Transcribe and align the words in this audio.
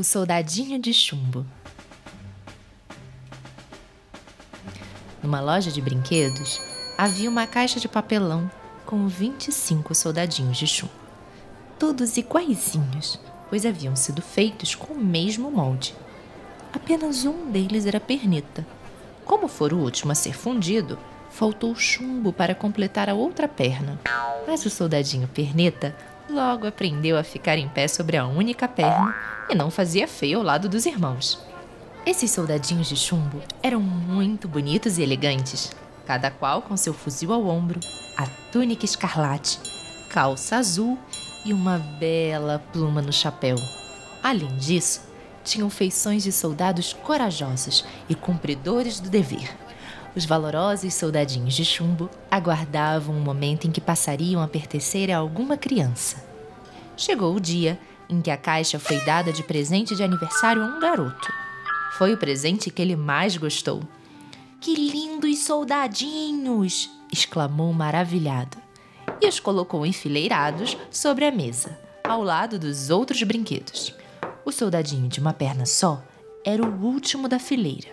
O 0.00 0.02
Soldadinho 0.02 0.78
de 0.78 0.94
Chumbo. 0.94 1.44
Numa 5.22 5.42
loja 5.42 5.70
de 5.70 5.78
brinquedos, 5.82 6.58
havia 6.96 7.28
uma 7.28 7.46
caixa 7.46 7.78
de 7.78 7.86
papelão 7.86 8.50
com 8.86 9.06
25 9.06 9.94
soldadinhos 9.94 10.56
de 10.56 10.66
chumbo. 10.66 10.94
Todos 11.78 12.16
iguaizinhos, 12.16 13.20
pois 13.50 13.66
haviam 13.66 13.94
sido 13.94 14.22
feitos 14.22 14.74
com 14.74 14.94
o 14.94 14.98
mesmo 14.98 15.50
molde. 15.50 15.94
Apenas 16.72 17.26
um 17.26 17.50
deles 17.50 17.84
era 17.84 18.00
pernita. 18.00 18.66
Como 19.26 19.48
for 19.48 19.70
o 19.74 19.80
último 19.80 20.12
a 20.12 20.14
ser 20.14 20.32
fundido, 20.32 20.98
faltou 21.28 21.74
chumbo 21.74 22.32
para 22.32 22.54
completar 22.54 23.10
a 23.10 23.14
outra 23.14 23.46
perna. 23.46 24.00
Mas 24.46 24.64
o 24.64 24.70
soldadinho 24.70 25.28
perneta 25.28 25.94
logo 26.30 26.66
aprendeu 26.66 27.18
a 27.18 27.22
ficar 27.22 27.58
em 27.58 27.68
pé 27.68 27.88
sobre 27.88 28.16
a 28.16 28.26
única 28.26 28.66
perna 28.68 29.14
e 29.48 29.54
não 29.54 29.70
fazia 29.70 30.06
feio 30.06 30.38
ao 30.38 30.44
lado 30.44 30.68
dos 30.68 30.86
irmãos. 30.86 31.38
Esses 32.06 32.30
soldadinhos 32.30 32.88
de 32.88 32.96
chumbo 32.96 33.42
eram 33.62 33.80
muito 33.80 34.48
bonitos 34.48 34.96
e 34.96 35.02
elegantes, 35.02 35.72
cada 36.06 36.30
qual 36.30 36.62
com 36.62 36.76
seu 36.76 36.94
fuzil 36.94 37.32
ao 37.32 37.46
ombro, 37.46 37.78
a 38.16 38.26
túnica 38.50 38.84
escarlate, 38.84 39.58
calça 40.08 40.56
azul 40.56 40.98
e 41.44 41.52
uma 41.52 41.78
bela 41.78 42.62
pluma 42.72 43.02
no 43.02 43.12
chapéu. 43.12 43.56
Além 44.22 44.56
disso, 44.56 45.02
tinham 45.44 45.68
feições 45.68 46.22
de 46.22 46.32
soldados 46.32 46.92
corajosos 46.92 47.84
e 48.08 48.14
cumpridores 48.14 49.00
do 49.00 49.08
dever. 49.08 49.54
Os 50.14 50.24
valorosos 50.24 50.92
soldadinhos 50.92 51.54
de 51.54 51.64
chumbo 51.64 52.10
aguardavam 52.30 53.16
o 53.16 53.20
momento 53.20 53.66
em 53.66 53.70
que 53.70 53.80
passariam 53.80 54.42
a 54.42 54.48
pertencer 54.48 55.10
a 55.10 55.18
alguma 55.18 55.56
criança. 55.56 56.24
Chegou 56.96 57.34
o 57.34 57.40
dia 57.40 57.78
em 58.08 58.20
que 58.20 58.30
a 58.30 58.36
caixa 58.36 58.78
foi 58.78 58.98
dada 59.04 59.32
de 59.32 59.44
presente 59.44 59.94
de 59.94 60.02
aniversário 60.02 60.62
a 60.62 60.66
um 60.66 60.80
garoto. 60.80 61.32
Foi 61.96 62.12
o 62.12 62.18
presente 62.18 62.70
que 62.70 62.82
ele 62.82 62.96
mais 62.96 63.36
gostou. 63.36 63.82
Que 64.60 64.74
lindos 64.74 65.44
soldadinhos! 65.44 66.90
exclamou 67.12 67.72
maravilhado 67.72 68.56
e 69.20 69.28
os 69.28 69.38
colocou 69.38 69.84
enfileirados 69.84 70.76
sobre 70.90 71.24
a 71.24 71.30
mesa, 71.30 71.78
ao 72.04 72.22
lado 72.22 72.58
dos 72.58 72.90
outros 72.90 73.22
brinquedos. 73.22 73.94
O 74.44 74.50
soldadinho 74.50 75.08
de 75.08 75.20
uma 75.20 75.32
perna 75.32 75.66
só 75.66 76.02
era 76.44 76.62
o 76.64 76.84
último 76.84 77.28
da 77.28 77.38
fileira. 77.38 77.88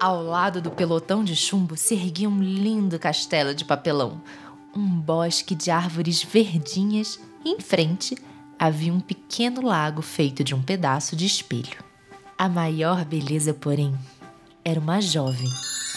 Ao 0.00 0.22
lado 0.22 0.60
do 0.60 0.70
pelotão 0.70 1.22
de 1.22 1.36
chumbo 1.36 1.76
se 1.76 1.94
erguia 1.94 2.28
um 2.28 2.42
lindo 2.42 2.98
castelo 2.98 3.54
de 3.54 3.64
papelão, 3.64 4.20
um 4.76 4.88
bosque 4.88 5.54
de 5.54 5.70
árvores 5.70 6.22
verdinhas 6.22 7.18
e 7.44 7.50
em 7.50 7.60
frente 7.60 8.16
havia 8.58 8.92
um 8.92 9.00
pequeno 9.00 9.62
lago 9.62 10.02
feito 10.02 10.42
de 10.42 10.54
um 10.54 10.62
pedaço 10.62 11.14
de 11.14 11.26
espelho. 11.26 11.82
A 12.36 12.48
maior 12.48 13.04
beleza, 13.04 13.54
porém, 13.54 13.94
era 14.64 14.80
uma 14.80 15.00
jovem 15.00 15.48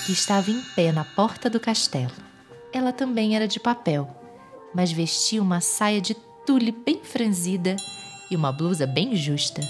que 0.05 0.11
estava 0.11 0.51
em 0.51 0.61
pé 0.75 0.91
na 0.91 1.03
porta 1.03 1.49
do 1.49 1.59
castelo. 1.59 2.11
Ela 2.71 2.93
também 2.93 3.35
era 3.35 3.47
de 3.47 3.59
papel, 3.59 4.07
mas 4.73 4.91
vestia 4.91 5.41
uma 5.41 5.59
saia 5.59 5.99
de 5.99 6.15
tule 6.45 6.71
bem 6.71 7.01
franzida 7.03 7.75
e 8.29 8.35
uma 8.35 8.51
blusa 8.51 8.85
bem 8.85 9.15
justa. 9.15 9.61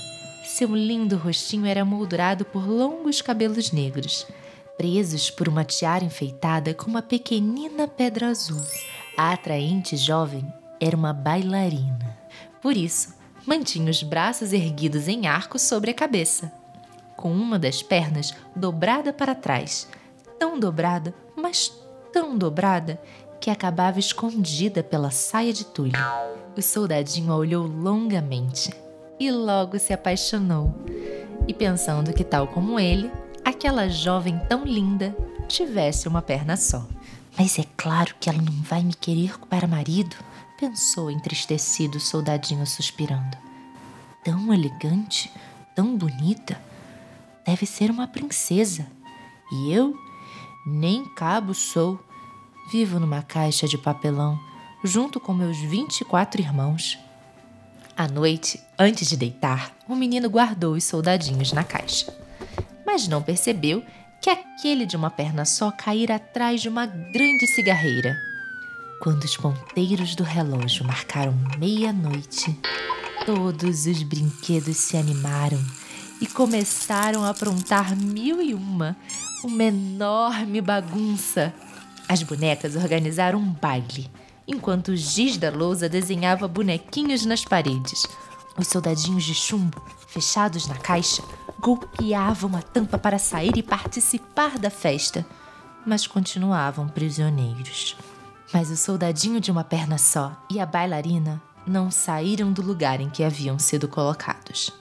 Seu 0.58 0.76
lindo 0.76 1.18
rostinho 1.18 1.68
era 1.68 1.86
moldurado 1.86 2.44
por 2.44 2.68
longos 2.68 3.22
cabelos 3.22 3.72
negros, 3.72 4.26
presos 4.76 5.30
por 5.30 5.48
uma 5.48 5.64
tiara 5.64 6.04
enfeitada 6.04 6.74
com 6.74 6.90
uma 6.90 7.04
pequenina 7.04 7.88
pedra 7.88 8.30
azul. 8.30 8.60
A 9.16 9.34
atraente 9.34 9.96
jovem 9.96 10.52
era 10.82 10.98
uma 10.98 11.14
bailarina. 11.14 12.18
Por 12.60 12.76
isso, 12.76 13.14
mantinha 13.46 13.92
os 13.92 14.02
braços 14.02 14.52
erguidos 14.52 15.08
em 15.08 15.28
arco 15.28 15.60
sobre 15.60 15.92
a 15.92 15.94
cabeça, 15.94 16.52
com 17.16 17.32
uma 17.32 17.60
das 17.60 17.84
pernas 17.84 18.34
dobrada 18.56 19.14
para 19.14 19.36
trás, 19.36 19.88
tão 20.40 20.60
dobrada, 20.60 21.14
mas 21.36 21.72
tão 22.12 22.36
dobrada, 22.36 23.00
que 23.40 23.52
acabava 23.52 24.00
escondida 24.00 24.82
pela 24.82 25.12
saia 25.12 25.54
de 25.54 25.66
tule. 25.66 25.94
O 26.58 26.62
soldadinho 26.64 27.32
a 27.32 27.38
olhou 27.38 27.68
longamente 27.68 28.72
e 29.20 29.32
logo 29.32 29.80
se 29.80 29.94
apaixonou. 29.94 30.74
E 31.48 31.54
pensando 31.54 32.14
que, 32.14 32.24
tal 32.24 32.48
como 32.48 32.80
ele, 32.80 33.12
aquela 33.44 33.88
jovem 33.88 34.40
tão 34.50 34.66
linda 34.66 35.16
tivesse 35.48 36.08
uma 36.08 36.22
perna 36.22 36.58
só. 36.58 36.86
Mas 37.38 37.58
é 37.60 37.64
claro 37.78 38.16
que 38.20 38.30
ela 38.30 38.42
não 38.42 38.64
vai 38.64 38.84
me 38.84 38.94
querer 38.94 39.38
para 39.50 39.68
marido, 39.68 40.16
pensou 40.60 41.12
entristecido 41.12 41.98
o 41.98 42.02
soldadinho 42.02 42.66
suspirando. 42.66 43.38
Tão 44.24 44.54
elegante, 44.54 45.32
tão 45.76 45.96
bonita, 45.96 46.60
deve 47.46 47.66
ser 47.66 47.90
uma 47.90 48.08
princesa. 48.08 48.88
E 49.52 49.72
eu 49.72 49.96
nem 50.66 51.06
cabo 51.16 51.54
sou. 51.54 52.00
Vivo 52.70 53.00
numa 53.00 53.22
caixa 53.22 53.66
de 53.66 53.78
papelão, 53.78 54.38
junto 54.84 55.22
com 55.22 55.34
meus 55.34 55.58
24 55.58 56.42
irmãos. 56.42 57.00
À 57.98 58.08
noite, 58.08 58.62
antes 58.78 59.10
de 59.10 59.18
deitar, 59.18 59.76
o 59.90 59.96
menino 59.96 60.30
guardou 60.30 60.76
os 60.76 60.84
soldadinhos 60.84 61.52
na 61.52 61.64
caixa. 61.64 62.14
Mas 62.86 63.08
não 63.08 63.24
percebeu 63.24 63.84
que 64.22 64.30
aquele 64.30 64.86
de 64.86 64.96
uma 64.96 65.10
perna 65.10 65.46
só 65.46 65.72
caíra 65.72 66.18
atrás 66.18 66.62
de 66.62 66.70
uma 66.70 66.86
grande 66.86 67.48
cigarreira. 67.48 68.16
Quando 69.02 69.24
os 69.24 69.36
ponteiros 69.36 70.14
do 70.14 70.24
relógio 70.24 70.86
marcaram 70.86 71.34
meia-noite, 71.58 72.56
todos 73.26 73.88
os 73.88 74.04
brinquedos 74.04 74.78
se 74.78 74.96
animaram 74.96 75.60
e 76.22 76.28
começaram 76.28 77.24
a 77.24 77.30
aprontar 77.32 77.96
mil 77.96 78.40
e 78.44 78.54
uma, 78.54 78.96
uma 79.44 79.64
enorme 79.64 80.62
bagunça. 80.62 81.52
As 82.08 82.22
bonecas 82.22 82.76
organizaram 82.76 83.40
um 83.40 83.52
baile, 83.54 84.08
enquanto 84.48 84.90
o 84.90 84.96
giz 84.96 85.38
da 85.38 85.52
lousa 85.52 85.90
desenhava 85.90 86.48
bonequinhos 86.48 87.26
nas 87.26 87.44
paredes. 87.44 88.06
Os 88.58 88.68
soldadinhos 88.68 89.24
de 89.24 89.36
chumbo, 89.36 89.82
fechados 90.08 90.68
na 90.68 90.76
caixa, 90.76 91.22
golpeavam 91.60 92.56
a 92.56 92.62
tampa 92.62 92.98
para 92.98 93.20
sair 93.20 93.58
e 93.58 93.64
participar 93.64 94.58
da 94.58 94.70
festa, 94.70 95.26
mas 95.86 96.08
continuavam 96.08 96.88
prisioneiros. 96.88 97.98
Mas 98.54 98.70
o 98.70 98.78
soldadinho 98.78 99.42
de 99.42 99.52
uma 99.52 99.64
perna 99.64 99.98
só 99.98 100.36
e 100.50 100.60
a 100.60 100.66
bailarina 100.66 101.42
não 101.66 101.92
saíram 101.92 102.54
do 102.54 102.62
lugar 102.62 103.02
em 103.02 103.10
que 103.10 103.24
haviam 103.24 103.60
sido 103.60 103.88
colocados. 103.88 104.72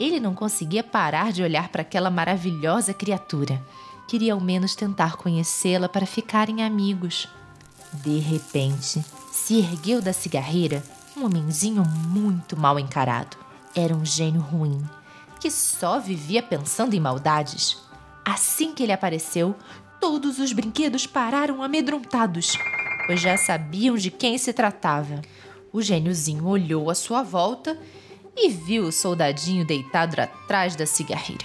Ele 0.00 0.18
não 0.18 0.34
conseguia 0.34 0.82
parar 0.82 1.30
de 1.30 1.42
olhar 1.42 1.68
para 1.68 1.82
aquela 1.82 2.10
maravilhosa 2.10 2.92
criatura. 2.92 3.62
Queria 4.08 4.32
ao 4.32 4.40
menos 4.40 4.74
tentar 4.74 5.16
conhecê-la 5.16 5.88
para 5.88 6.06
ficarem 6.06 6.64
amigos. 6.64 7.28
De 8.02 8.18
repente, 8.18 9.04
se 9.32 9.58
ergueu 9.58 10.02
da 10.02 10.12
cigarreira 10.12 10.82
um 11.16 11.24
homenzinho 11.24 11.84
muito 12.08 12.56
mal 12.56 12.78
encarado. 12.78 13.36
Era 13.74 13.94
um 13.94 14.04
gênio 14.04 14.40
ruim, 14.40 14.82
que 15.40 15.50
só 15.50 15.98
vivia 15.98 16.42
pensando 16.42 16.94
em 16.94 17.00
maldades. 17.00 17.76
Assim 18.24 18.72
que 18.72 18.82
ele 18.82 18.92
apareceu, 18.92 19.54
todos 20.00 20.38
os 20.38 20.52
brinquedos 20.52 21.06
pararam 21.06 21.62
amedrontados 21.62 22.56
pois 23.06 23.20
já 23.20 23.36
sabiam 23.36 23.96
de 23.96 24.10
quem 24.10 24.38
se 24.38 24.52
tratava. 24.52 25.20
O 25.72 25.82
gêniozinho 25.82 26.46
olhou 26.46 26.90
à 26.90 26.94
sua 26.94 27.22
volta 27.22 27.78
e 28.36 28.48
viu 28.48 28.84
o 28.84 28.92
soldadinho 28.92 29.64
deitado 29.64 30.20
atrás 30.20 30.76
da 30.76 30.86
cigarreira. 30.86 31.44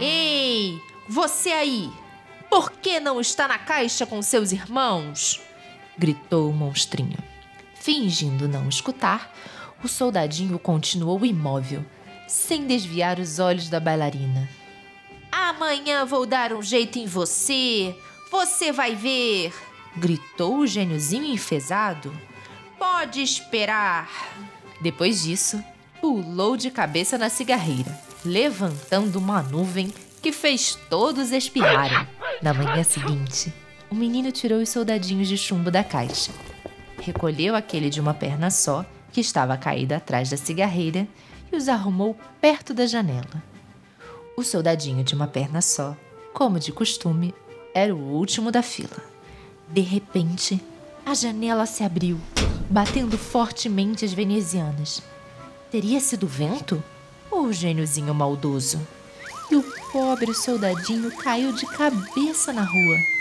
Ei, 0.00 0.80
você 1.08 1.50
aí! 1.50 1.90
Por 2.50 2.70
que 2.70 3.00
não 3.00 3.20
está 3.20 3.48
na 3.48 3.58
caixa 3.58 4.06
com 4.06 4.22
seus 4.22 4.52
irmãos? 4.52 5.40
Gritou 5.98 6.50
o 6.50 6.52
monstrinho. 6.52 7.18
Fingindo 7.74 8.48
não 8.48 8.68
escutar, 8.68 9.34
o 9.82 9.88
soldadinho 9.88 10.58
continuou 10.58 11.24
imóvel, 11.24 11.84
sem 12.26 12.66
desviar 12.66 13.18
os 13.18 13.38
olhos 13.38 13.68
da 13.68 13.78
bailarina. 13.78 14.48
Amanhã 15.30 16.04
vou 16.04 16.24
dar 16.24 16.52
um 16.52 16.62
jeito 16.62 16.98
em 16.98 17.06
você! 17.06 17.94
Você 18.30 18.72
vai 18.72 18.94
ver! 18.94 19.52
gritou 19.96 20.58
o 20.58 20.66
gêniozinho 20.66 21.26
enfesado. 21.26 22.16
Pode 22.78 23.22
esperar! 23.22 24.08
Depois 24.80 25.22
disso, 25.22 25.62
pulou 26.00 26.56
de 26.56 26.70
cabeça 26.70 27.16
na 27.16 27.28
cigarreira, 27.28 27.98
levantando 28.24 29.16
uma 29.16 29.42
nuvem 29.42 29.92
que 30.20 30.32
fez 30.32 30.76
todos 30.88 31.32
espirrarem. 31.32 32.08
Na 32.42 32.52
manhã 32.52 32.82
seguinte, 32.82 33.52
o 33.94 33.96
menino 33.96 34.32
tirou 34.32 34.60
os 34.60 34.70
soldadinhos 34.70 35.28
de 35.28 35.38
chumbo 35.38 35.70
da 35.70 35.84
caixa, 35.84 36.32
recolheu 37.00 37.54
aquele 37.54 37.88
de 37.88 38.00
uma 38.00 38.12
perna 38.12 38.50
só, 38.50 38.84
que 39.12 39.20
estava 39.20 39.56
caído 39.56 39.94
atrás 39.94 40.28
da 40.30 40.36
cigarreira, 40.36 41.06
e 41.52 41.54
os 41.54 41.68
arrumou 41.68 42.18
perto 42.40 42.74
da 42.74 42.86
janela. 42.86 43.40
O 44.36 44.42
soldadinho 44.42 45.04
de 45.04 45.14
uma 45.14 45.28
perna 45.28 45.62
só, 45.62 45.96
como 46.32 46.58
de 46.58 46.72
costume, 46.72 47.32
era 47.72 47.94
o 47.94 47.98
último 47.98 48.50
da 48.50 48.62
fila. 48.62 48.96
De 49.68 49.80
repente, 49.80 50.60
a 51.06 51.14
janela 51.14 51.64
se 51.64 51.84
abriu, 51.84 52.18
batendo 52.68 53.16
fortemente 53.16 54.04
as 54.04 54.12
venezianas. 54.12 55.04
Teria 55.70 56.00
sido 56.00 56.26
vento? 56.26 56.82
Ou 57.30 57.44
o 57.44 57.52
gêniozinho 57.52 58.12
maldoso. 58.12 58.84
E 59.48 59.54
o 59.54 59.62
pobre 59.92 60.34
soldadinho 60.34 61.16
caiu 61.16 61.52
de 61.52 61.64
cabeça 61.66 62.52
na 62.52 62.64
rua. 62.64 63.13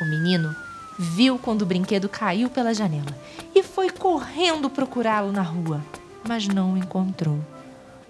O 0.00 0.04
menino 0.04 0.54
viu 0.98 1.38
quando 1.38 1.62
o 1.62 1.66
brinquedo 1.66 2.08
caiu 2.08 2.50
pela 2.50 2.74
janela 2.74 3.16
e 3.54 3.62
foi 3.62 3.90
correndo 3.90 4.68
procurá-lo 4.70 5.32
na 5.32 5.42
rua, 5.42 5.80
mas 6.26 6.48
não 6.48 6.74
o 6.74 6.76
encontrou. 6.76 7.38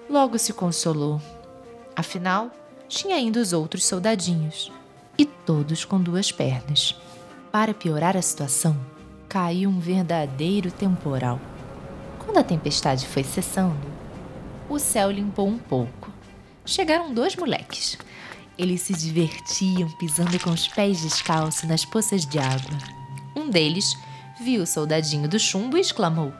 Logo 0.09 0.39
se 0.39 0.53
consolou. 0.53 1.21
Afinal, 1.95 2.51
tinha 2.89 3.17
ainda 3.17 3.41
os 3.41 3.53
outros 3.53 3.85
soldadinhos, 3.85 4.73
e 5.19 5.27
todos 5.27 5.85
com 5.85 6.01
duas 6.01 6.33
pernas. 6.33 6.99
Para 7.51 7.75
piorar 7.75 8.17
a 8.17 8.23
situação, 8.23 8.77
caiu 9.29 9.69
um 9.69 9.81
verdadeiro 9.81 10.71
temporal. 10.71 11.41
Quando 12.19 12.39
a 12.39 12.45
tempestade 12.45 13.07
foi 13.07 13.25
cessando, 13.25 13.77
o 14.69 14.79
céu 14.79 15.11
limpou 15.11 15.49
um 15.49 15.59
pouco. 15.59 16.13
Chegaram 16.65 17.13
dois 17.13 17.35
moleques. 17.35 17.99
Eles 18.59 18.83
se 18.83 18.93
divertiam 18.93 19.89
pisando 19.89 20.37
com 20.41 20.51
os 20.51 20.67
pés 20.67 21.01
descalços 21.01 21.63
nas 21.63 21.85
poças 21.85 22.27
de 22.27 22.41
água. 22.41 22.77
Um 23.37 23.49
deles 23.49 23.97
viu 24.41 24.63
o 24.63 24.67
soldadinho 24.67 25.29
do 25.29 25.39
chumbo 25.39 25.77
e 25.77 25.81
exclamou: 25.81 26.33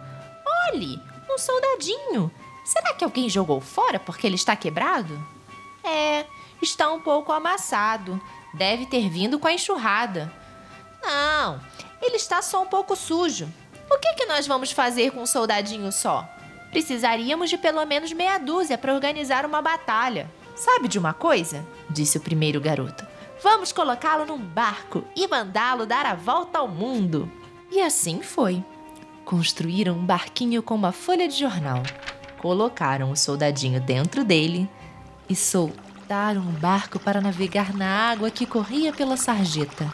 Olhe, 0.69 1.01
um 1.31 1.39
soldadinho! 1.39 2.29
Será 2.65 2.93
que 2.93 3.05
alguém 3.05 3.31
jogou 3.31 3.61
fora 3.61 4.01
porque 4.01 4.27
ele 4.27 4.35
está 4.35 4.57
quebrado? 4.57 5.25
É, 5.85 6.27
está 6.61 6.91
um 6.91 7.01
pouco 7.01 7.31
amassado. 7.31 8.21
Deve 8.53 8.87
ter 8.87 9.09
vindo 9.09 9.39
com 9.39 9.47
a 9.47 9.53
enxurrada. 9.53 10.33
Não, 11.01 11.61
ele 12.03 12.17
está 12.17 12.43
só 12.43 12.63
um 12.63 12.67
pouco 12.67 12.97
sujo. 12.97 13.49
O 13.89 13.99
que, 13.99 14.15
que 14.15 14.27
nós 14.27 14.45
vamos 14.45 14.73
fazer 14.73 15.13
com 15.13 15.23
um 15.23 15.27
soldadinho 15.27 15.93
só? 15.93 16.29
Precisaríamos 16.71 17.49
de 17.49 17.57
pelo 17.57 17.85
menos 17.87 18.13
meia 18.13 18.39
dúzia 18.39 18.77
para 18.77 18.93
organizar 18.93 19.47
uma 19.47 19.63
batalha. 19.63 20.29
Sabe 20.59 20.89
de 20.89 20.99
uma 20.99 21.15
coisa? 21.15 21.65
Disse 21.89 22.19
o 22.19 22.21
primeiro 22.21 22.61
garoto. 22.61 23.07
Vamos 23.43 23.73
colocá-lo 23.73 24.27
num 24.27 24.39
barco 24.39 25.05
e 25.15 25.27
mandá-lo 25.29 25.87
dar 25.87 26.05
a 26.05 26.15
volta 26.15 26.59
ao 26.59 26.69
mundo. 26.69 27.31
E 27.71 27.81
assim 27.81 28.23
foi. 28.23 28.65
Construíram 29.25 29.95
um 29.95 30.05
barquinho 30.05 30.63
com 30.63 30.75
uma 30.75 30.93
folha 30.93 31.29
de 31.29 31.39
jornal 31.39 31.83
colocaram 32.39 33.11
o 33.11 33.17
soldadinho 33.17 33.81
dentro 33.81 34.25
dele 34.25 34.69
e 35.29 35.37
soltaram 35.37 36.41
o 36.41 36.53
barco 36.53 36.99
para 36.99 37.21
navegar 37.21 37.75
na 37.75 38.11
água 38.11 38.31
que 38.31 38.47
corria 38.47 38.93
pela 38.93 39.17
sarjeta. 39.17 39.93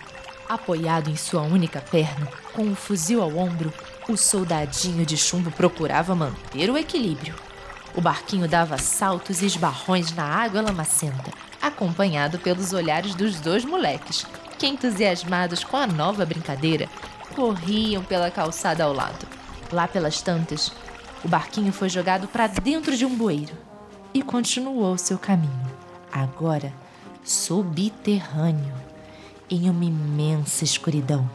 Apoiado 0.48 1.10
em 1.10 1.16
sua 1.16 1.42
única 1.42 1.80
perna, 1.80 2.28
com 2.52 2.70
o 2.70 2.76
fuzil 2.76 3.22
ao 3.22 3.36
ombro, 3.36 3.72
o 4.08 4.16
soldadinho 4.16 5.04
de 5.06 5.16
chumbo 5.16 5.50
procurava 5.50 6.14
manter 6.14 6.70
o 6.70 6.76
equilíbrio. 6.76 7.34
O 7.94 8.00
barquinho 8.00 8.48
dava 8.48 8.76
saltos 8.76 9.40
e 9.40 9.46
esbarrões 9.46 10.12
na 10.12 10.24
água 10.24 10.60
lamacenta, 10.60 11.30
acompanhado 11.62 12.38
pelos 12.40 12.72
olhares 12.72 13.14
dos 13.14 13.38
dois 13.38 13.64
moleques, 13.64 14.26
que, 14.58 14.66
entusiasmados 14.66 15.62
com 15.62 15.76
a 15.76 15.86
nova 15.86 16.26
brincadeira, 16.26 16.88
corriam 17.36 18.02
pela 18.02 18.30
calçada 18.30 18.82
ao 18.82 18.92
lado. 18.92 19.26
Lá 19.72 19.86
pelas 19.86 20.20
tantas, 20.20 20.72
o 21.24 21.28
barquinho 21.28 21.72
foi 21.72 21.88
jogado 21.88 22.26
para 22.26 22.48
dentro 22.48 22.96
de 22.96 23.06
um 23.06 23.16
bueiro 23.16 23.54
e 24.12 24.22
continuou 24.22 24.98
seu 24.98 25.18
caminho, 25.18 25.70
agora 26.12 26.72
subterrâneo, 27.22 28.74
em 29.48 29.70
uma 29.70 29.84
imensa 29.84 30.64
escuridão. 30.64 31.28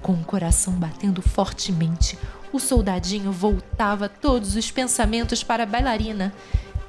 Com 0.00 0.12
o 0.12 0.24
coração 0.24 0.72
batendo 0.74 1.20
fortemente, 1.20 2.18
o 2.52 2.58
soldadinho 2.58 3.32
voltava 3.32 4.08
todos 4.08 4.56
os 4.56 4.70
pensamentos 4.70 5.42
para 5.42 5.62
a 5.62 5.66
bailarina, 5.66 6.32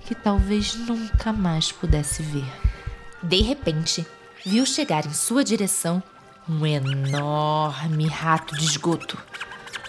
que 0.06 0.16
talvez 0.16 0.76
nunca 0.76 1.32
mais 1.32 1.72
pudesse 1.72 2.22
ver. 2.22 2.52
De 3.22 3.42
repente, 3.42 4.06
viu 4.46 4.66
chegar 4.66 5.06
em 5.06 5.14
sua 5.14 5.44
direção 5.44 6.02
um 6.48 6.66
enorme 6.66 8.08
rato 8.08 8.56
de 8.58 8.66
esgoto 8.66 9.18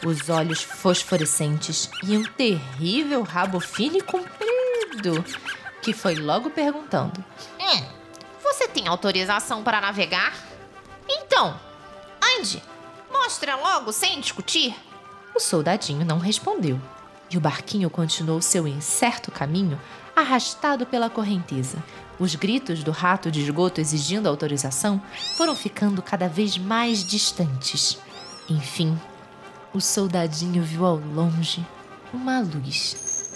os 0.06 0.28
olhos 0.30 0.62
fosforescentes 0.62 1.90
e 2.02 2.16
um 2.16 2.24
terrível 2.24 3.22
rabo 3.22 3.60
fino 3.60 3.98
e 3.98 4.00
comprido, 4.00 5.24
que 5.82 5.92
foi 5.92 6.14
logo 6.14 6.50
perguntando: 6.50 7.24
Hum, 7.58 7.84
você 8.42 8.66
tem 8.68 8.88
autorização 8.88 9.62
para 9.62 9.80
navegar? 9.80 10.34
Então, 11.08 11.58
ande, 12.38 12.62
mostra 13.10 13.56
logo 13.56 13.92
sem 13.92 14.20
discutir. 14.20 14.74
O 15.34 15.40
soldadinho 15.40 16.04
não 16.04 16.18
respondeu 16.18 16.80
e 17.30 17.36
o 17.38 17.40
barquinho 17.40 17.88
continuou 17.88 18.42
seu 18.42 18.66
incerto 18.66 19.30
caminho, 19.30 19.80
arrastado 20.16 20.84
pela 20.84 21.08
correnteza. 21.08 21.82
Os 22.18 22.34
gritos 22.34 22.82
do 22.82 22.90
rato 22.90 23.30
de 23.30 23.40
esgoto 23.40 23.80
exigindo 23.80 24.26
autorização 24.26 25.00
foram 25.36 25.54
ficando 25.54 26.02
cada 26.02 26.28
vez 26.28 26.58
mais 26.58 27.04
distantes. 27.04 27.98
Enfim, 28.48 28.98
o 29.72 29.80
soldadinho 29.80 30.62
viu 30.62 30.84
ao 30.84 30.96
longe 30.96 31.64
uma 32.12 32.40
luz 32.40 33.30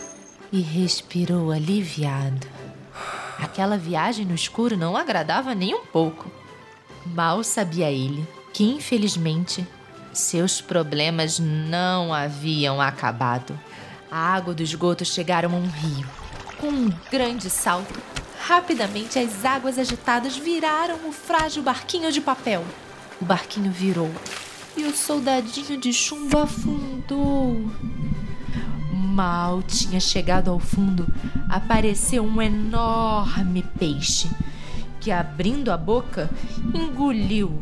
e 0.53 0.61
respirou 0.61 1.53
aliviado. 1.53 2.47
Aquela 3.39 3.79
viagem 3.79 4.27
no 4.27 4.35
escuro 4.35 4.77
não 4.77 4.97
agradava 4.97 5.55
nem 5.55 5.75
um 5.75 5.87
pouco. 5.87 6.31
Mal 7.07 7.45
sabia 7.45 7.91
ele 7.91 8.27
que, 8.53 8.65
infelizmente, 8.65 9.67
seus 10.19 10.61
problemas 10.61 11.39
não 11.39 12.13
haviam 12.13 12.81
acabado. 12.81 13.59
A 14.11 14.19
água 14.19 14.55
do 14.55 14.63
esgoto 14.63 15.05
chegaram 15.05 15.53
a 15.53 15.57
um 15.57 15.69
rio. 15.69 16.07
Com 16.61 16.69
um 16.69 16.93
grande 17.11 17.51
salto, 17.51 18.01
rapidamente 18.41 19.19
as 19.19 19.45
águas 19.45 19.79
agitadas 19.79 20.37
viraram 20.37 21.09
o 21.09 21.13
frágil 21.13 21.63
barquinho 21.63 22.13
de 22.13 22.21
papel. 22.21 22.65
O 23.21 23.25
barquinho 23.25 23.71
virou 23.71 24.11
e 24.77 24.85
o 24.85 24.95
soldadinho 24.95 25.79
de 25.79 25.93
chumbo 25.93 26.39
afundou. 26.39 27.71
Mal 28.93 29.63
tinha 29.63 30.01
chegado 30.01 30.51
ao 30.51 30.59
fundo, 30.59 31.07
apareceu 31.49 32.25
um 32.25 32.43
enorme 32.43 33.63
peixe 33.79 34.29
que, 35.01 35.13
abrindo 35.13 35.71
a 35.71 35.77
boca, 35.77 36.31
engoliu. 36.75 37.61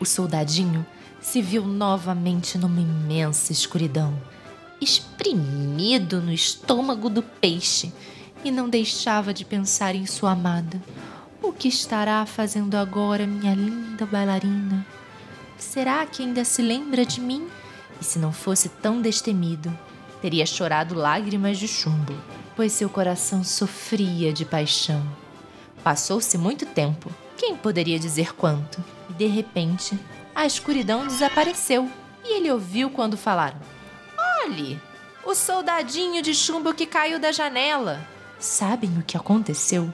O 0.00 0.06
soldadinho 0.06 0.86
se 1.20 1.42
viu 1.42 1.64
novamente 1.64 2.56
numa 2.56 2.80
imensa 2.80 3.52
escuridão, 3.52 4.18
espremido 4.80 6.20
no 6.20 6.32
estômago 6.32 7.10
do 7.10 7.22
peixe, 7.22 7.92
e 8.42 8.50
não 8.50 8.68
deixava 8.68 9.34
de 9.34 9.44
pensar 9.44 9.94
em 9.94 10.06
sua 10.06 10.32
amada. 10.32 10.80
O 11.42 11.52
que 11.52 11.68
estará 11.68 12.24
fazendo 12.24 12.74
agora, 12.74 13.26
minha 13.26 13.54
linda 13.54 14.06
bailarina? 14.06 14.86
Será 15.58 16.06
que 16.06 16.22
ainda 16.22 16.42
se 16.44 16.62
lembra 16.62 17.04
de 17.04 17.20
mim? 17.20 17.46
E 18.00 18.04
se 18.04 18.18
não 18.18 18.32
fosse 18.32 18.70
tão 18.70 19.02
destemido, 19.02 19.76
teria 20.22 20.46
chorado 20.46 20.94
lágrimas 20.94 21.58
de 21.58 21.68
chumbo, 21.68 22.14
pois 22.56 22.72
seu 22.72 22.88
coração 22.88 23.44
sofria 23.44 24.32
de 24.32 24.46
paixão. 24.46 25.06
Passou-se 25.84 26.36
muito 26.38 26.64
tempo, 26.64 27.10
quem 27.36 27.56
poderia 27.56 27.98
dizer 27.98 28.34
quanto? 28.34 28.82
E 29.08 29.12
de 29.12 29.26
repente, 29.26 29.98
a 30.40 30.46
escuridão 30.46 31.06
desapareceu 31.06 31.86
e 32.24 32.36
ele 32.36 32.50
ouviu 32.50 32.88
quando 32.88 33.14
falaram: 33.14 33.58
Olhe, 34.42 34.80
o 35.22 35.34
soldadinho 35.34 36.22
de 36.22 36.34
chumbo 36.34 36.72
que 36.72 36.86
caiu 36.86 37.18
da 37.18 37.30
janela. 37.30 38.00
Sabem 38.38 38.90
o 38.96 39.02
que 39.02 39.18
aconteceu? 39.18 39.92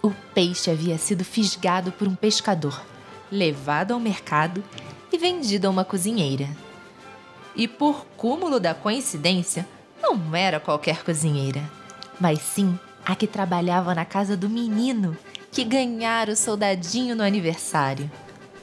O 0.00 0.10
peixe 0.34 0.70
havia 0.70 0.96
sido 0.96 1.26
fisgado 1.26 1.92
por 1.92 2.08
um 2.08 2.14
pescador, 2.14 2.82
levado 3.30 3.92
ao 3.92 4.00
mercado 4.00 4.64
e 5.12 5.18
vendido 5.18 5.66
a 5.66 5.70
uma 5.70 5.84
cozinheira. 5.84 6.48
E 7.54 7.68
por 7.68 8.06
cúmulo 8.16 8.58
da 8.58 8.72
coincidência, 8.72 9.68
não 10.00 10.34
era 10.34 10.58
qualquer 10.58 11.04
cozinheira, 11.04 11.62
mas 12.18 12.38
sim 12.38 12.78
a 13.04 13.14
que 13.14 13.26
trabalhava 13.26 13.94
na 13.94 14.06
casa 14.06 14.38
do 14.38 14.48
menino 14.48 15.14
que 15.50 15.64
ganhara 15.64 16.32
o 16.32 16.36
soldadinho 16.36 17.14
no 17.14 17.22
aniversário. 17.22 18.10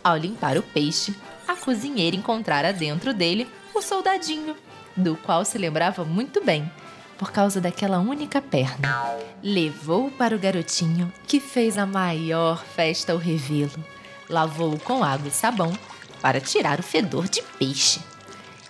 Ao 0.03 0.15
limpar 0.15 0.57
o 0.57 0.63
peixe, 0.63 1.15
a 1.47 1.55
cozinheira 1.55 2.15
encontrara 2.15 2.71
dentro 2.71 3.13
dele 3.13 3.47
o 3.73 3.81
soldadinho, 3.81 4.55
do 4.95 5.15
qual 5.17 5.43
se 5.43 5.57
lembrava 5.57 6.05
muito 6.05 6.43
bem, 6.43 6.71
por 7.17 7.31
causa 7.31 7.59
daquela 7.59 7.99
única 7.99 8.41
perna. 8.41 9.17
Levou-o 9.43 10.11
para 10.11 10.35
o 10.35 10.39
garotinho, 10.39 11.11
que 11.27 11.39
fez 11.39 11.77
a 11.77 11.85
maior 11.85 12.63
festa 12.63 13.11
ao 13.11 13.17
revê-lo. 13.17 13.83
Lavou-o 14.29 14.79
com 14.79 15.03
água 15.03 15.27
e 15.27 15.31
sabão 15.31 15.73
para 16.21 16.39
tirar 16.39 16.79
o 16.79 16.83
fedor 16.83 17.27
de 17.27 17.41
peixe. 17.57 17.99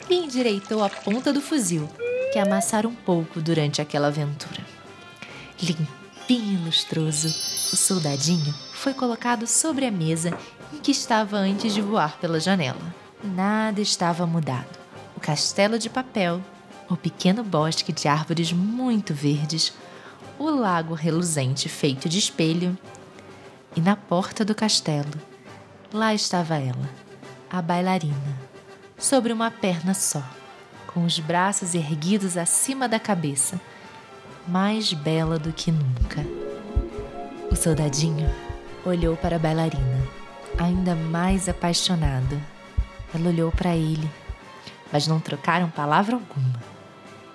E 0.09 0.15
endireitou 0.15 0.83
a 0.83 0.89
ponta 0.89 1.31
do 1.31 1.41
fuzil, 1.41 1.87
que 2.33 2.39
amassaram 2.39 2.89
um 2.89 2.95
pouco 2.95 3.39
durante 3.39 3.81
aquela 3.81 4.07
aventura. 4.07 4.65
Limpinho 5.61 6.59
e 6.59 6.65
lustroso, 6.65 7.27
o 7.71 7.75
soldadinho 7.75 8.53
foi 8.73 8.93
colocado 8.93 9.45
sobre 9.45 9.85
a 9.85 9.91
mesa 9.91 10.35
em 10.73 10.77
que 10.77 10.91
estava 10.91 11.37
antes 11.37 11.73
de 11.73 11.81
voar 11.81 12.17
pela 12.17 12.39
janela. 12.39 12.95
Nada 13.23 13.81
estava 13.81 14.25
mudado. 14.25 14.79
O 15.15 15.19
castelo 15.19 15.77
de 15.77 15.89
papel, 15.89 16.41
o 16.89 16.95
pequeno 16.95 17.43
bosque 17.43 17.91
de 17.91 18.07
árvores 18.07 18.53
muito 18.53 19.13
verdes, 19.13 19.73
o 20.37 20.49
lago 20.49 20.93
reluzente 20.93 21.67
feito 21.67 22.07
de 22.07 22.17
espelho, 22.17 22.77
e 23.75 23.81
na 23.81 23.95
porta 23.95 24.43
do 24.43 24.55
castelo, 24.55 25.11
lá 25.93 26.13
estava 26.13 26.55
ela, 26.55 26.89
a 27.49 27.61
bailarina, 27.61 28.37
sobre 28.97 29.33
uma 29.33 29.51
perna 29.51 29.93
só, 29.93 30.23
com 30.87 31.03
os 31.03 31.19
braços 31.19 31.75
erguidos 31.75 32.37
acima 32.37 32.87
da 32.87 32.99
cabeça, 32.99 33.59
mais 34.47 34.93
bela 34.93 35.37
do 35.37 35.53
que 35.53 35.71
nunca. 35.71 36.25
O 37.51 37.55
soldadinho 37.55 38.27
olhou 38.85 39.15
para 39.15 39.35
a 39.35 39.39
bailarina, 39.39 40.18
ainda 40.59 40.93
mais 40.93 41.47
apaixonado. 41.47 42.39
Ela 43.15 43.29
olhou 43.29 43.51
para 43.51 43.75
ele, 43.75 44.07
mas 44.91 45.07
não 45.07 45.19
trocaram 45.19 45.69
palavra 45.69 46.15
alguma. 46.15 46.61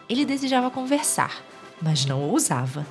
Ele 0.08 0.26
desejava 0.26 0.70
conversar, 0.70 1.42
mas 1.80 2.04
não 2.04 2.20
ousava. 2.20 2.86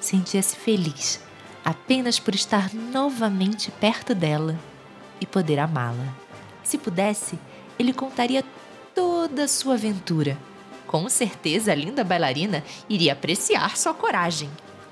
Sentia-se 0.00 0.56
feliz 0.56 1.20
apenas 1.64 2.18
por 2.18 2.34
estar 2.34 2.72
novamente 2.72 3.70
perto 3.70 4.14
dela 4.14 4.58
e 5.20 5.26
poder 5.26 5.58
amá-la. 5.58 6.14
Se 6.62 6.78
pudesse, 6.78 7.38
ele 7.78 7.92
contaria 7.92 8.42
toda 8.94 9.44
a 9.44 9.48
sua 9.48 9.74
aventura. 9.74 10.38
Com 10.86 11.10
certeza 11.10 11.72
a 11.72 11.74
linda 11.74 12.02
bailarina 12.02 12.64
iria 12.88 13.12
apreciar 13.12 13.76
sua 13.76 13.92
coragem. 13.92 14.48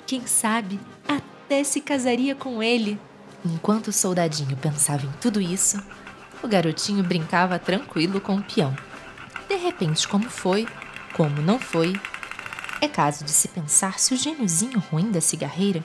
Quem 0.07 0.27
sabe 0.27 0.79
até 1.09 1.65
se 1.65 1.81
casaria 1.81 2.35
com 2.35 2.63
ele. 2.63 3.01
Enquanto 3.47 3.89
o 3.89 3.93
soldadinho 3.93 4.57
pensava 4.57 5.07
em 5.07 5.13
tudo 5.21 5.41
isso, 5.41 5.81
o 6.43 6.49
garotinho 6.49 7.05
brincava 7.05 7.61
tranquilo 7.61 8.21
com 8.21 8.37
o 8.37 8.43
peão. 8.43 8.77
De 9.49 9.55
repente, 9.55 10.09
como 10.09 10.29
foi, 10.29 10.67
como 11.15 11.41
não 11.41 11.57
foi, 11.57 11.95
é 12.81 12.89
caso 12.89 13.25
de 13.25 13.31
se 13.31 13.47
pensar 13.47 14.01
se 14.01 14.13
o 14.13 14.17
gêniozinho 14.17 14.83
ruim 14.91 15.13
da 15.13 15.21
cigarreira 15.21 15.85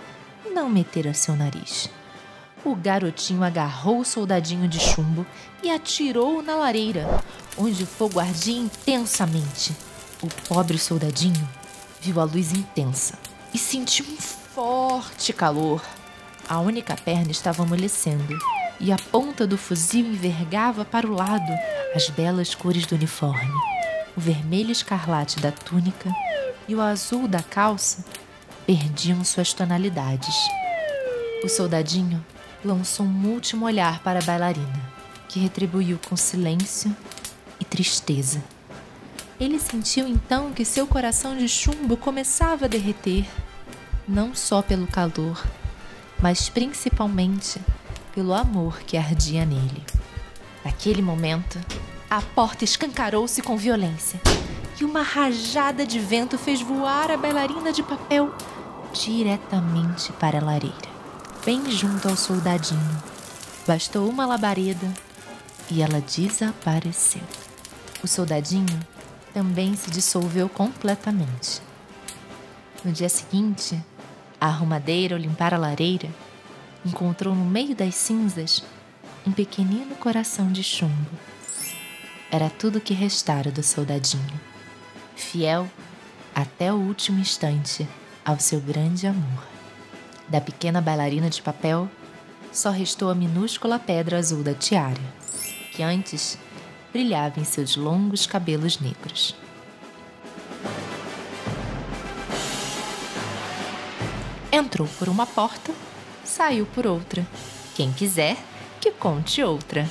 não 0.52 0.70
metera 0.70 1.14
seu 1.14 1.36
nariz. 1.36 1.88
O 2.66 2.76
garotinho 2.76 3.44
agarrou 3.44 4.00
o 4.00 4.06
soldadinho 4.06 4.68
de 4.68 4.80
chumbo 4.80 5.26
e 5.62 5.70
atirou-o 5.70 6.42
na 6.42 6.56
lareira, 6.56 7.24
onde 7.56 7.84
o 7.84 7.88
fogo 7.88 8.20
ardia 8.20 8.58
intensamente. 8.58 9.76
O 10.20 10.28
pobre 10.48 10.80
soldadinho 10.80 11.48
viu 12.02 12.20
a 12.20 12.24
luz 12.24 12.52
intensa 12.54 13.20
e 13.54 13.60
sentiu 13.60 14.06
um 14.06 14.18
forte 14.18 15.32
calor. 15.32 15.82
A 16.52 16.60
única 16.60 16.98
perna 16.98 17.32
estava 17.32 17.64
amolecendo 17.64 18.38
e 18.78 18.92
a 18.92 18.98
ponta 18.98 19.48
do 19.48 19.58
fuzil 19.58 20.06
envergava 20.06 20.84
para 20.84 21.08
o 21.08 21.16
lado 21.16 21.50
as 21.96 22.10
belas 22.10 22.54
cores 22.54 22.86
do 22.86 22.96
uniforme. 22.96 23.54
O 24.18 24.20
vermelho 24.20 24.70
escarlate 24.70 25.40
da 25.40 25.50
túnica 25.50 26.14
e 26.68 26.76
o 26.76 26.82
azul 26.82 27.26
da 27.26 27.42
calça 27.42 28.04
perdiam 28.68 29.24
suas 29.24 29.54
tonalidades. 29.54 30.36
O 31.42 31.48
soldadinho 31.48 32.22
lançou 32.66 33.06
um 33.06 33.28
último 33.28 33.66
olhar 33.66 34.04
para 34.04 34.20
a 34.20 34.24
bailarina, 34.24 34.92
que 35.30 35.40
retribuiu 35.40 35.98
com 36.10 36.18
silêncio 36.18 36.94
e 37.62 37.64
tristeza. 37.64 38.44
Ele 39.40 39.58
sentiu 39.58 40.06
então 40.06 40.52
que 40.52 40.66
seu 40.66 40.86
coração 40.86 41.38
de 41.38 41.48
chumbo 41.48 41.96
começava 41.96 42.66
a 42.66 42.68
derreter, 42.68 43.26
não 44.06 44.36
só 44.36 44.62
pelo 44.62 44.86
calor, 44.86 45.42
mas 46.22 46.50
principalmente 46.50 47.60
pelo 48.14 48.34
amor 48.34 48.80
que 48.82 48.98
ardia 48.98 49.46
nele. 49.46 49.84
Naquele 50.64 51.02
momento, 51.02 51.60
a 52.10 52.22
porta 52.22 52.64
escancarou-se 52.64 53.42
com 53.42 53.58
violência 53.58 54.20
e 54.80 54.84
uma 54.84 55.02
rajada 55.02 55.86
de 55.86 56.00
vento 56.00 56.38
fez 56.38 56.62
voar 56.62 57.12
a 57.12 57.18
bailarina 57.18 57.72
de 57.72 57.82
papel 57.82 58.34
diretamente 58.94 60.12
para 60.14 60.40
a 60.40 60.44
lareira, 60.44 60.76
bem 61.46 61.72
junto 61.72 62.10
ao 62.10 62.16
soldadinho. 62.16 63.04
Bastou 63.66 64.10
uma 64.10 64.26
labareda 64.26 64.92
e 65.70 65.82
ela 65.82 66.02
desapareceu. 66.02 67.22
O 68.04 68.08
soldadinho 68.08 68.80
também 69.34 69.76
se 69.76 69.90
dissolveu 69.90 70.50
completamente. 70.50 71.62
No 72.84 72.92
dia 72.92 73.08
seguinte, 73.08 73.82
a 74.42 74.48
arrumadeira, 74.48 75.16
ao 75.16 75.22
limpar 75.22 75.54
a 75.54 75.58
lareira, 75.58 76.10
encontrou 76.84 77.36
no 77.36 77.46
meio 77.46 77.76
das 77.76 77.94
cinzas 77.94 78.64
um 79.26 79.32
pequenino 79.32 79.96
coração 79.98 80.52
de 80.52 80.64
chumbo. 80.64 81.12
Era 82.32 82.50
tudo 82.50 82.82
que 82.82 82.96
restara 82.96 83.52
do 83.52 83.62
soldadinho, 83.62 84.42
fiel 85.16 85.70
até 86.34 86.74
o 86.74 86.78
último 86.78 87.20
instante 87.20 87.88
ao 88.26 88.40
seu 88.40 88.60
grande 88.60 89.06
amor. 89.06 89.46
Da 90.28 90.42
pequena 90.42 90.82
bailarina 90.82 91.30
de 91.30 91.42
papel, 91.42 91.88
só 92.52 92.72
restou 92.72 93.12
a 93.12 93.16
minúscula 93.16 93.78
pedra 93.78 94.18
azul 94.18 94.42
da 94.42 94.56
tiara, 94.56 95.02
que 95.72 95.84
antes 95.84 96.38
brilhava 96.92 97.40
em 97.40 97.44
seus 97.44 97.76
longos 97.76 98.26
cabelos 98.26 98.80
negros. 98.80 99.36
Entrou 104.62 104.88
por 105.00 105.10
uma 105.10 105.26
porta, 105.26 105.74
saiu 106.24 106.68
por 106.68 106.86
outra. 106.86 107.26
Quem 107.74 107.92
quiser, 107.92 108.38
que 108.80 108.92
conte 108.92 109.42
outra. 109.42 109.90